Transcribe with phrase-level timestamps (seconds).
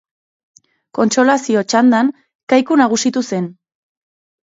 [0.99, 2.11] Kontsolazio txandan
[2.55, 3.55] Kaiku nagusitu zen.